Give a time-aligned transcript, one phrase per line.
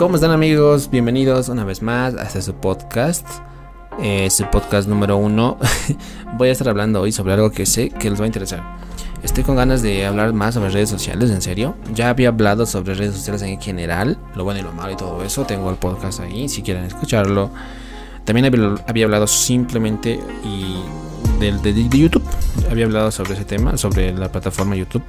[0.00, 0.88] ¿Cómo están amigos?
[0.88, 3.28] Bienvenidos una vez más a este podcast.
[4.00, 5.58] Eh, su podcast número uno.
[6.38, 8.78] Voy a estar hablando hoy sobre algo que sé que les va a interesar.
[9.22, 11.74] Estoy con ganas de hablar más sobre redes sociales, en serio.
[11.92, 15.22] Ya había hablado sobre redes sociales en general, lo bueno y lo malo y todo
[15.22, 15.44] eso.
[15.44, 17.50] Tengo el podcast ahí, si quieren escucharlo.
[18.24, 18.46] También
[18.86, 20.76] había, hablado simplemente y
[21.38, 22.22] de, YouTube.
[22.70, 25.02] Había hablado sobre ese tema, sobre la plataforma YouTube.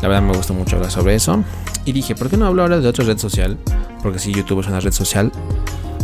[0.00, 1.42] La verdad me gustó mucho hablar sobre eso.
[1.84, 3.58] Y dije, ¿por qué no hablo ahora de otra red social?
[4.02, 5.32] Porque si YouTube es una red social,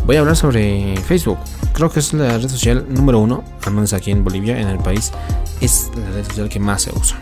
[0.07, 1.39] voy a hablar sobre Facebook.
[1.73, 4.79] Creo que es la red social número uno, al menos aquí en Bolivia, en el
[4.79, 5.13] país.
[5.61, 7.19] Es la red social que más se usa.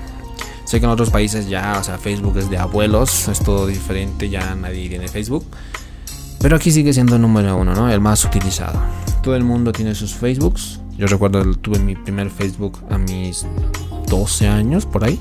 [0.65, 4.29] Sé que en otros países ya, o sea, Facebook es de abuelos, es todo diferente,
[4.29, 5.45] ya nadie tiene Facebook.
[6.41, 7.91] Pero aquí sigue siendo número uno, ¿no?
[7.91, 8.81] El más utilizado.
[9.23, 10.81] Todo el mundo tiene sus Facebooks.
[10.99, 13.47] Yo recuerdo tuve mi primer Facebook a mis
[14.09, 15.21] 12 años, por ahí.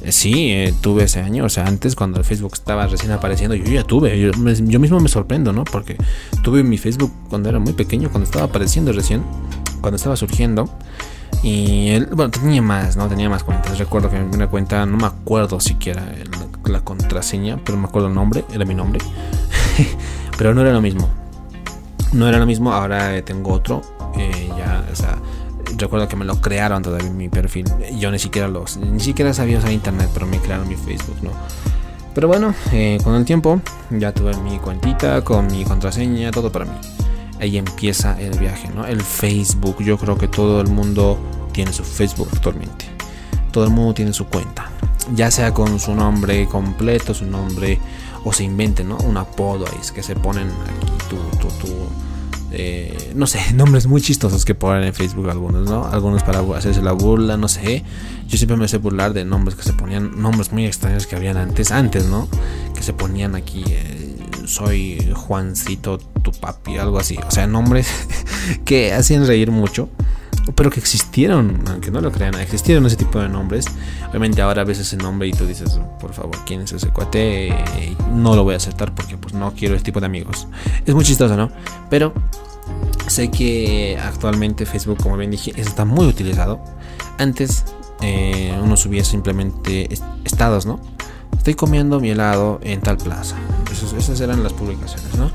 [0.00, 3.54] Eh, sí, eh, tuve ese año, o sea, antes cuando el Facebook estaba recién apareciendo,
[3.56, 4.32] yo ya tuve, yo,
[4.80, 5.64] mismo me sorprendo, ¿no?
[5.64, 5.96] Porque
[6.42, 9.22] tuve mi Facebook cuando era muy pequeño, cuando estaba apareciendo recién,
[9.80, 10.70] cuando estaba surgiendo.
[11.42, 13.06] Y él, bueno, tenía más, ¿no?
[13.08, 13.78] Tenía más cuentas.
[13.78, 16.10] Recuerdo que mi primera cuenta, no me acuerdo siquiera
[16.64, 19.00] la, contraseña, pero me acuerdo el nombre, era mi nombre.
[20.38, 21.08] pero no era lo mismo.
[22.12, 23.82] No era lo mismo, ahora eh, tengo otro.
[24.18, 25.18] Eh, ya, o sea,
[25.76, 27.66] recuerdo que me lo crearon todavía mi perfil.
[27.98, 31.30] Yo ni siquiera los, ni siquiera sabía usar internet, pero me crearon mi Facebook, ¿no?
[32.14, 36.64] Pero bueno, eh, con el tiempo ya tuve mi cuentita con mi contraseña, todo para
[36.64, 36.72] mí
[37.40, 38.86] ahí empieza el viaje, ¿no?
[38.86, 41.18] El Facebook, yo creo que todo el mundo
[41.52, 42.86] tiene su Facebook actualmente.
[43.52, 44.70] Todo el mundo tiene su cuenta.
[45.14, 47.78] Ya sea con su nombre completo, su nombre,
[48.24, 48.98] o se inventen, ¿no?
[48.98, 51.74] Un apodo ahí, es que se ponen aquí tu, tu, tu
[52.50, 55.86] eh, no sé, nombres muy chistosos que ponen en Facebook algunos, ¿no?
[55.86, 57.84] Algunos para hacerse la burla, no sé.
[58.26, 61.36] Yo siempre me sé burlar de nombres que se ponían, nombres muy extraños que habían
[61.36, 62.28] antes, antes, ¿no?
[62.74, 63.64] Que se ponían aquí.
[63.66, 64.16] Eh,
[64.46, 67.18] soy Juancito, tu papi, algo así.
[67.26, 67.88] O sea, nombres
[68.64, 69.90] que hacían reír mucho,
[70.54, 73.66] pero que existieron, aunque no lo crean, existieron ese tipo de nombres.
[74.08, 77.54] Obviamente ahora ves ese nombre y tú dices, por favor, ¿quién es ese cuate?
[78.12, 80.48] no lo voy a aceptar porque pues no quiero ese tipo de amigos.
[80.86, 81.50] Es muy chistoso, ¿no?
[81.90, 82.12] Pero
[83.06, 86.60] sé que actualmente Facebook, como bien dije, está muy utilizado.
[87.18, 87.64] Antes
[88.00, 89.88] eh, uno subía simplemente
[90.24, 90.80] estados, ¿no?
[91.36, 93.36] Estoy comiendo mi helado en tal plaza
[93.96, 95.30] esas eran las publicaciones, ¿no?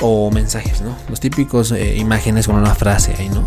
[0.00, 0.94] O mensajes, ¿no?
[1.08, 3.44] Los típicos eh, imágenes con una frase ahí, ¿no?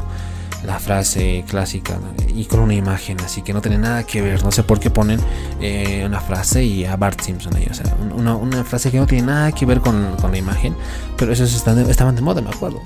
[0.66, 1.98] La frase clásica
[2.36, 4.44] y con una imagen así que no tiene nada que ver.
[4.44, 5.20] No sé por qué ponen
[5.62, 7.68] eh, una frase y a Bart Simpson ahí.
[7.70, 10.76] O sea, una, frase que no tiene nada que ver con, la imagen.
[11.18, 12.82] Pero esos estaban de moda, me acuerdo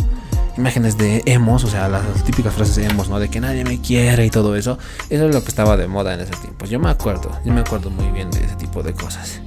[0.55, 3.19] imágenes de emos, o sea, las, típicas frases de emos, ¿no?
[3.19, 4.77] De que nadie me quiere y todo eso.
[5.09, 6.65] Eso es lo que estaba de moda en ese tiempo.
[6.65, 9.41] Yo me acuerdo, yo me acuerdo muy bien de ese tipo de cosas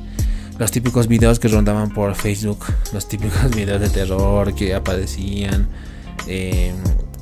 [0.59, 5.69] los típicos videos que rondaban por Facebook, los típicos videos de terror que aparecían.
[6.27, 6.73] Eh,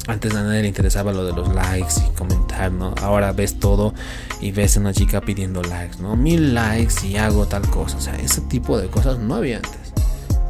[0.07, 2.95] antes a nadie le interesaba lo de los likes y comentar, ¿no?
[3.01, 3.95] Ahora ves todo
[4.41, 6.17] y ves a una chica pidiendo likes, ¿no?
[6.17, 7.97] Mil likes y hago tal cosa.
[7.97, 9.95] O sea, ese tipo de cosas no había antes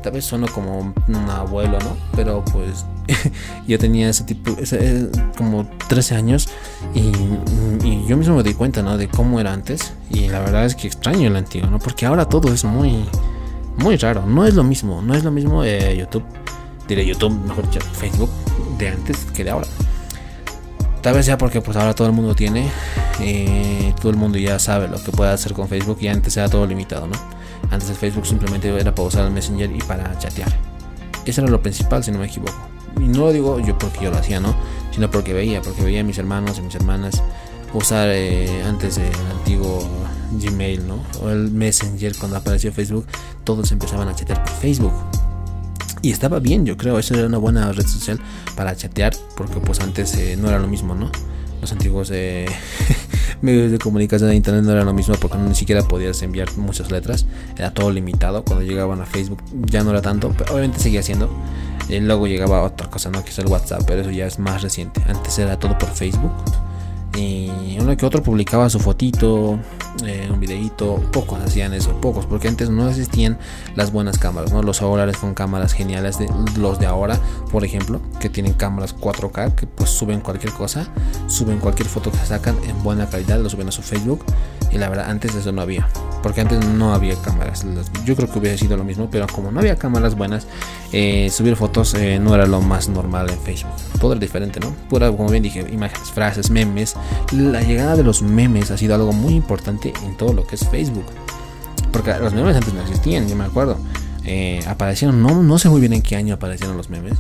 [0.05, 1.97] tal vez sueno como un abuelo, ¿no?
[2.15, 2.85] Pero pues
[3.67, 6.49] yo tenía ese tipo, ese, como 13 años
[6.95, 7.11] y,
[8.07, 8.99] yo mismo me di cuenta, ¿no?
[8.99, 11.79] De cómo era antes y la verdad es que extraño el antiguo, ¿no?
[11.79, 13.07] Porque ahora todo es muy,
[13.79, 16.25] muy raro, no es lo mismo, no es lo mismo eh, YouTube,
[16.89, 18.31] diré YouTube, mejor Facebook
[18.79, 19.67] de antes que de ahora.
[21.03, 22.71] Tal vez sea porque pues ahora todo el mundo tiene,
[23.21, 26.49] eh, todo el mundo ya sabe lo que puede hacer con Facebook y antes era
[26.49, 27.17] todo limitado, ¿no?
[27.71, 30.51] Antes el Facebook simplemente era para usar el Messenger y para chatear.
[31.27, 32.55] Eso era lo principal, si no me equivoco.
[32.97, 34.55] Y no lo digo yo porque yo lo hacía, ¿no?
[34.93, 37.23] Sino porque veía, porque veía a mis hermanos y mis hermanas
[37.75, 39.87] usar eh, antes el antiguo
[40.33, 41.03] Gmail, ¿no?
[41.21, 43.07] O el Messenger cuando apareció Facebook,
[43.45, 44.93] todos empezaban a chatear por Facebook.
[46.05, 48.21] Y estaba bien, yo creo, eso era una buena red social
[48.55, 51.11] para chatear, porque pues antes eh, no era lo mismo, ¿no?
[51.63, 52.45] Los antiguos eh,
[53.41, 56.91] medios de comunicación de internet no era lo mismo porque ni siquiera podías enviar muchas
[56.91, 57.25] letras,
[57.57, 58.45] era todo limitado.
[58.45, 61.31] Cuando llegaban a Facebook ya no era tanto, pero obviamente seguía siendo.
[61.89, 63.25] Y luego llegaba otra cosa, ¿no?
[63.25, 65.01] Que es el WhatsApp, pero eso ya es más reciente.
[65.09, 66.33] Antes era todo por Facebook.
[67.17, 69.59] Y uno que otro publicaba su fotito,
[70.05, 73.39] eh, un videito, pocos hacían eso, pocos, porque antes no existían
[73.77, 74.63] las buenas cámaras, ¿no?
[74.63, 77.19] Los celulares con cámaras geniales de los de ahora,
[77.51, 80.89] por ejemplo, que tienen cámaras 4K, que pues suben cualquier cosa,
[81.29, 84.25] suben cualquier foto que sacan en buena calidad, lo suben a su Facebook,
[84.73, 85.89] y la verdad antes eso no había,
[86.23, 87.65] porque antes no había cámaras,
[88.05, 90.49] yo creo que hubiera sido lo mismo, pero como no había cámaras buenas,
[90.93, 94.71] eh, subir fotos eh, no era lo más normal en Facebook, todo era diferente, ¿no?
[94.89, 96.97] Pura, como bien dije, imágenes, frases, memes,
[97.33, 100.69] la llegada de los memes ha sido algo muy importante en todo lo que es
[100.69, 101.07] Facebook.
[101.93, 103.79] Porque los memes antes no existían, yo me acuerdo.
[104.25, 107.19] eh, aparecieron, no, no sé muy bien en qué año aparecieron los memes,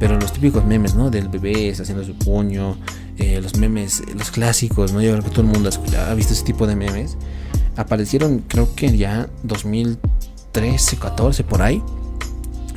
[0.00, 1.10] pero los típicos memes, ¿no?
[1.10, 2.76] Del bebé haciendo su puño,
[3.18, 5.02] eh, los memes, los clásicos, ¿no?
[5.02, 5.68] Yo creo que todo el mundo
[6.08, 7.18] ha, visto ese tipo de memes.
[7.76, 11.82] Aparecieron, creo que ya 2013, 14, por ahí.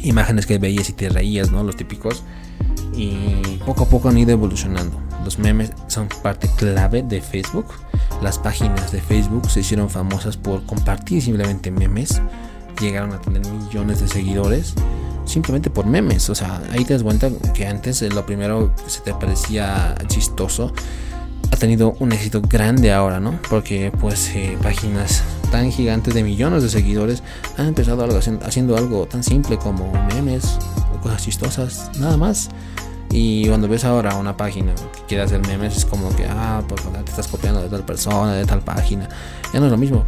[0.01, 1.63] Imágenes que veías y te reías, ¿no?
[1.63, 2.23] Los típicos.
[2.93, 4.99] Y poco a poco han ido evolucionando.
[5.23, 7.67] Los memes son parte clave de Facebook.
[8.23, 12.21] Las páginas de Facebook se hicieron famosas por compartir simplemente memes
[12.79, 14.75] llegaron a tener millones de seguidores
[15.25, 16.29] simplemente por memes.
[16.29, 20.73] O sea, ahí te das cuenta que antes eh, lo primero se te parecía chistoso
[21.51, 23.37] ha tenido un éxito grande ahora, ¿no?
[23.49, 25.21] Porque pues eh, páginas
[25.51, 27.23] tan gigantes de millones de seguidores
[27.57, 30.57] han empezado algo, haciendo algo tan simple como memes
[30.95, 32.49] o cosas chistosas, nada más.
[33.15, 36.81] Y cuando ves ahora una página que quiere hacer memes, es como que, ah, pues
[36.81, 39.07] te estás copiando de tal persona, de tal página.
[39.53, 40.03] Ya no es lo mismo.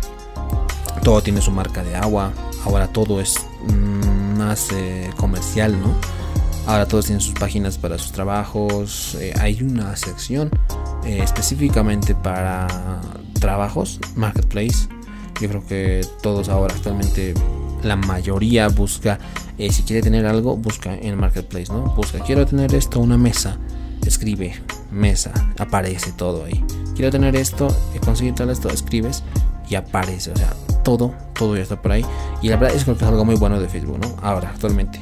[1.04, 2.32] Todo tiene su marca de agua,
[2.66, 3.36] ahora todo es
[3.68, 5.94] mm, más eh, comercial, ¿no?
[6.66, 9.16] Ahora todos tienen sus páginas para sus trabajos.
[9.22, 10.50] Eh, hay una sección
[11.06, 13.02] eh, específicamente para
[13.40, 14.88] trabajos, marketplace.
[15.40, 17.36] Yo creo que todos ahora actualmente,
[17.86, 19.20] la mayoría busca,
[19.58, 21.94] si quiere tener algo, busca en marketplace, ¿no?
[21.96, 23.58] Busca, quiero tener esto, una mesa,
[24.06, 24.56] escribe
[24.92, 26.64] mesa, aparece todo ahí.
[26.96, 27.68] Quiero tener esto,
[28.04, 29.24] conseguir tal esto, escribes
[29.70, 30.32] y aparece.
[30.32, 30.54] O sea,
[30.84, 32.06] todo, todo ya está por ahí.
[32.42, 34.16] Y la verdad es que es algo muy bueno de Facebook, ¿no?
[34.22, 35.00] Ahora, actualmente.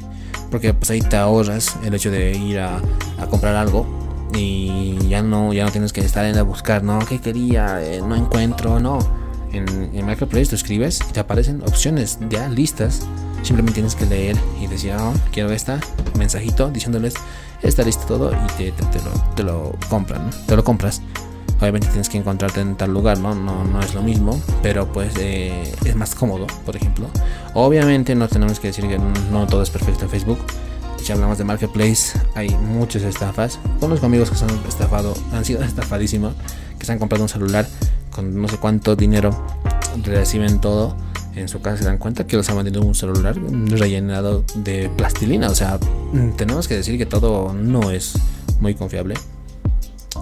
[0.50, 2.82] Porque pues ahí te ahorras el hecho de ir a,
[3.30, 3.88] comprar algo
[4.36, 7.82] y ya no, ya no tienes que estar en a buscar, no, ¿qué quería?
[7.82, 9.23] Eh, no encuentro, no.
[9.54, 13.08] En, en Marketplace tú escribes y te aparecen opciones ya listas.
[13.44, 15.80] Simplemente tienes que leer y decir, oh, quiero esta,
[16.18, 17.14] mensajito diciéndoles,
[17.62, 21.02] está listo todo y te, te, lo, te lo compran, te lo compras
[21.64, 23.34] obviamente tienes que encontrarte en tal lugar, ¿no?
[23.34, 27.08] No, no es lo mismo, pero pues eh, es más cómodo, por ejemplo.
[27.54, 29.00] Obviamente no tenemos que decir que
[29.32, 30.40] no todo es perfecto en Facebook.
[31.02, 33.60] Si hablamos de Marketplace, hay muchas estafas.
[33.80, 36.34] Conozco amigos que se han estafado, han sido estafadísimos,
[36.78, 37.66] que se han comprado un celular
[38.14, 39.32] con no sé cuánto dinero,
[40.04, 40.96] reciben todo.
[41.36, 45.50] En su casa se dan cuenta que los han vendido un celular rellenado de plastilina.
[45.50, 45.80] O sea,
[46.38, 48.14] tenemos que decir que todo no es
[48.60, 49.16] muy confiable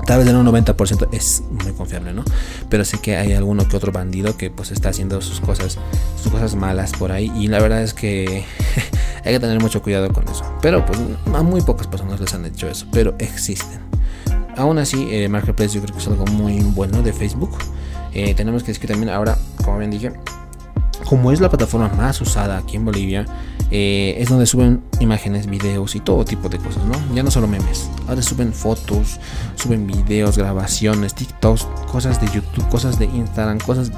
[0.05, 2.23] tal vez en un 90% es muy confiable, ¿no?
[2.69, 5.77] Pero sé que hay alguno que otro bandido que pues está haciendo sus cosas,
[6.21, 8.45] sus cosas malas por ahí y la verdad es que
[9.25, 10.43] hay que tener mucho cuidado con eso.
[10.61, 10.99] Pero pues
[11.33, 13.90] a muy pocas personas les han hecho eso, pero existen.
[14.57, 17.57] Aún así, eh, Marketplace yo creo que es algo muy bueno de Facebook.
[18.13, 20.12] Eh, tenemos que decir que también ahora, como bien dije,
[21.06, 23.25] como es la plataforma más usada aquí en Bolivia,
[23.71, 27.15] eh, es donde suben imágenes, videos y todo tipo de cosas, ¿no?
[27.15, 29.19] Ya no solo memes, ahora suben fotos,
[29.56, 33.92] suben videos, grabaciones, TikToks, cosas de YouTube, cosas de Instagram, cosas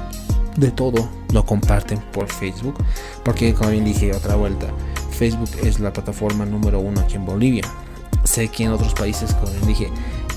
[0.56, 2.76] de todo lo comparten por Facebook,
[3.24, 4.68] porque como bien dije otra vuelta,
[5.10, 7.64] Facebook es la plataforma número uno aquí en Bolivia.
[8.24, 9.88] Sé que en otros países, como bien dije,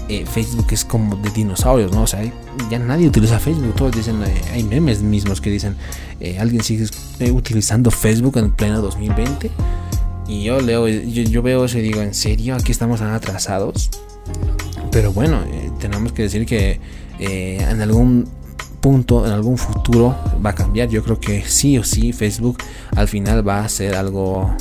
[0.09, 2.04] eh, Facebook es como de dinosaurios, ¿no?
[2.04, 2.24] O sea,
[2.69, 5.75] ya nadie utiliza Facebook, todos dicen, eh, hay memes mismos que dicen,
[6.21, 6.88] eh, alguien sigue
[7.31, 9.51] utilizando Facebook en pleno 2020.
[10.30, 12.56] Y yo leo, yo, veo eso y digo, ¿en serio?
[12.56, 13.89] Aquí estamos tan atrasados.
[14.92, 15.42] Pero bueno,
[15.80, 16.80] tenemos que decir que
[17.19, 18.30] en algún
[18.81, 20.15] punto, en algún futuro
[20.45, 20.89] va a cambiar.
[20.89, 22.57] Yo creo que sí o sí Facebook
[22.95, 24.54] al final va a ser algo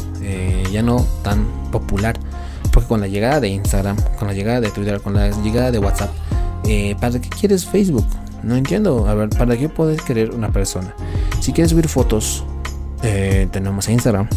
[0.73, 2.19] ya no tan popular
[2.77, 5.79] porque con la llegada de Instagram, con la llegada de Twitter, con la llegada de
[5.79, 6.11] WhatsApp,
[6.67, 8.05] eh, ¿para qué quieres Facebook?
[8.43, 9.09] No entiendo.
[9.09, 10.95] A ver, ¿para qué puedes querer una persona?
[11.41, 12.45] Si quieres subir fotos,
[13.03, 14.29] eh, tenemos Instagram.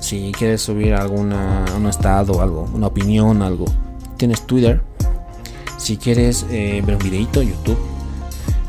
[0.00, 3.66] Si quieres subir alguna, un estado, algo, una opinión, algo,
[4.16, 4.82] tienes Twitter.
[5.76, 7.78] Si quieres eh, ver un videito, YouTube.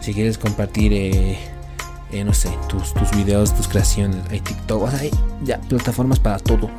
[0.02, 1.36] Si quieres compartir,
[2.24, 5.10] no sé, tus, tus videos, tus creaciones, hay TikTok, hay
[5.44, 6.70] ya plataformas para todo.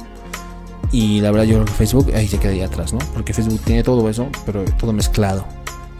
[0.92, 2.98] Y la verdad yo creo que Facebook ahí se quedaría atrás, ¿no?
[3.14, 5.46] Porque Facebook tiene todo eso, pero todo mezclado.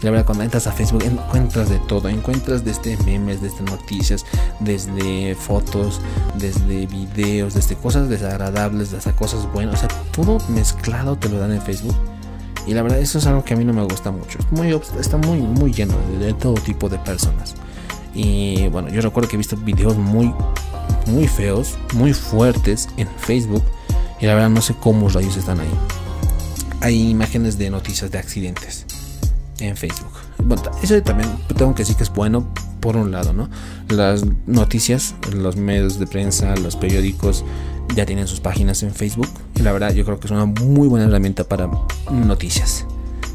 [0.00, 4.25] Y la verdad cuando entras a Facebook encuentras de todo, encuentras desde memes, desde noticias,
[4.59, 6.00] desde fotos,
[6.37, 11.52] desde videos, desde cosas desagradables, desde cosas buenas, o sea, todo mezclado te lo dan
[11.52, 11.94] en Facebook.
[12.66, 14.38] Y la verdad eso es algo que a mí no me gusta mucho.
[14.50, 17.54] Muy, está muy, muy lleno de, de todo tipo de personas.
[18.14, 20.35] Y bueno, yo recuerdo que he visto videos muy,
[21.06, 23.64] muy feos, muy fuertes en Facebook
[24.21, 25.71] y la verdad no sé cómo rayos están ahí.
[26.81, 28.87] Hay imágenes de noticias de accidentes
[29.59, 30.12] en Facebook.
[30.39, 33.49] Bueno, eso también tengo que decir que es bueno por un lado, ¿no?
[33.89, 37.45] Las noticias, los medios de prensa, los periódicos
[37.95, 39.29] ya tienen sus páginas en Facebook.
[39.57, 41.69] Y la verdad yo creo que es una muy buena herramienta para
[42.11, 42.87] noticias.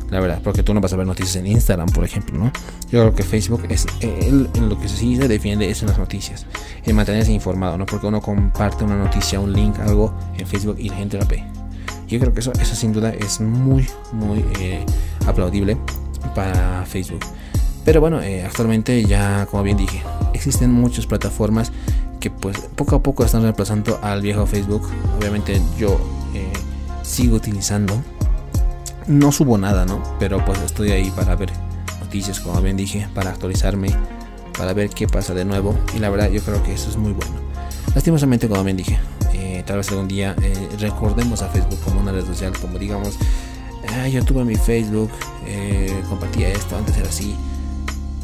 [0.10, 2.52] La verdad, porque tú no vas a ver noticias en Instagram, por ejemplo, ¿no?
[2.92, 6.46] Yo creo que Facebook es en lo que sí se defiende es en las noticias,
[6.86, 7.86] en mantenerse informado, ¿no?
[7.86, 11.44] Porque uno comparte una noticia, un link, algo en Facebook y la gente la ve.
[12.08, 14.86] Yo creo que eso, eso sin duda es muy, muy eh,
[15.26, 15.78] aplaudible
[16.36, 17.26] para Facebook.
[17.84, 20.02] Pero bueno, eh, actualmente ya, como bien dije,
[20.34, 21.72] existen muchas plataformas
[22.20, 24.88] que pues poco a poco están reemplazando al viejo Facebook.
[25.20, 26.00] Obviamente yo
[26.34, 26.52] eh,
[27.04, 28.02] sigo utilizando.
[29.08, 30.02] No subo nada, ¿no?
[30.20, 31.52] Pero pues estoy ahí para ver
[32.00, 33.90] noticias, como bien dije, para actualizarme,
[34.58, 35.78] para ver qué pasa de nuevo.
[35.96, 37.36] Y la verdad yo creo que eso es muy bueno.
[37.94, 39.00] Lastimosamente, como bien dije,
[39.34, 40.36] eh, tal vez algún día
[40.80, 43.18] recordemos a Facebook como una red social, como digamos,
[43.90, 45.12] ah, yo tuve mi Facebook,
[46.10, 47.36] compartía esto, antes era así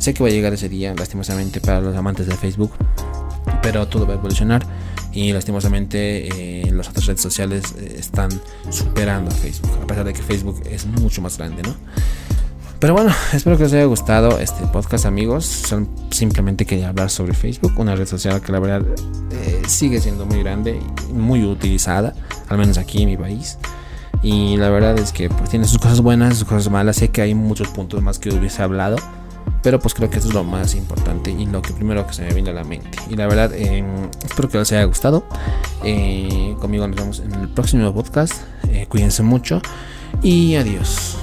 [0.02, 2.72] Sé que va a llegar ese día, lastimosamente, para los amantes de Facebook,
[3.62, 4.66] pero todo va a evolucionar
[5.14, 8.30] y lastimosamente eh, las otras redes sociales eh, están
[8.70, 11.76] superando a Facebook, a pesar de que Facebook es mucho más grande, ¿no?
[12.80, 15.46] Pero bueno, espero que os haya gustado este podcast, amigos.
[15.46, 18.82] Son, simplemente quería hablar sobre Facebook, una red social que la verdad
[19.32, 20.80] eh, sigue siendo muy grande
[21.14, 22.16] muy utilizada,
[22.50, 23.60] al menos aquí en mi país.
[24.24, 26.96] Y la verdad es que pues, tiene sus cosas buenas, sus cosas malas.
[26.96, 28.98] Sé que hay muchos puntos más que hubiese hablado
[29.62, 32.24] pero pues creo que eso es lo más importante y lo que primero que se
[32.24, 32.98] me viene a la mente.
[33.10, 33.86] Y la verdad, em,
[34.24, 35.24] espero que les haya gustado.
[35.84, 38.34] Eh, conmigo nos vemos en el próximo podcast.
[38.70, 39.62] Eh, cuídense mucho
[40.22, 41.21] y adiós.